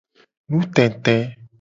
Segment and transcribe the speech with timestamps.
[0.49, 1.15] Nutete.